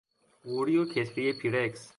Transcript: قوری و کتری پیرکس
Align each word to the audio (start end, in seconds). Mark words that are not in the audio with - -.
قوری 0.43 0.77
و 0.77 0.85
کتری 0.85 1.33
پیرکس 1.33 1.89